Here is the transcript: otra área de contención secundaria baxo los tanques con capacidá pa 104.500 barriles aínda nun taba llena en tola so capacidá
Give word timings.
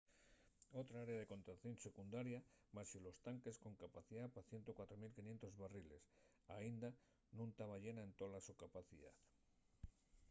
otra 0.71 1.03
área 1.03 1.19
de 1.19 1.29
contención 1.33 1.75
secundaria 1.87 2.39
baxo 2.77 2.97
los 3.05 3.17
tanques 3.25 3.55
con 3.63 3.73
capacidá 3.83 4.25
pa 4.33 4.41
104.500 4.51 5.51
barriles 5.63 6.03
aínda 6.57 6.89
nun 7.35 7.49
taba 7.59 7.81
llena 7.83 8.01
en 8.07 8.13
tola 8.19 8.39
so 8.41 8.53
capacidá 8.63 9.11